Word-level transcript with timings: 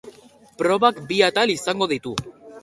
Probak 0.61 0.97
bi 1.11 1.19
atal 1.27 1.55
izango 1.57 1.89
ditu. 1.93 2.17